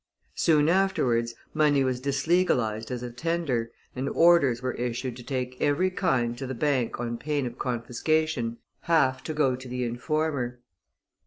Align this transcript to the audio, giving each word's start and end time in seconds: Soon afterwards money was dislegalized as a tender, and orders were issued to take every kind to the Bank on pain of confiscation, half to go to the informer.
Soon 0.33 0.67
afterwards 0.67 1.35
money 1.53 1.83
was 1.83 2.01
dislegalized 2.01 2.89
as 2.89 3.03
a 3.03 3.11
tender, 3.11 3.71
and 3.95 4.09
orders 4.09 4.59
were 4.59 4.73
issued 4.73 5.15
to 5.17 5.21
take 5.21 5.61
every 5.61 5.91
kind 5.91 6.35
to 6.39 6.47
the 6.47 6.55
Bank 6.55 6.99
on 6.99 7.19
pain 7.19 7.45
of 7.45 7.59
confiscation, 7.59 8.57
half 8.85 9.23
to 9.23 9.35
go 9.35 9.55
to 9.55 9.67
the 9.67 9.83
informer. 9.83 10.59